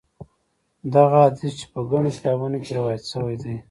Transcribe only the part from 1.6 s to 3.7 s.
په ګڼو کتابونو کې روایت شوی دی.